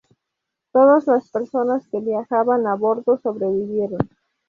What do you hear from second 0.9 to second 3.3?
las personas que viajaban a bordo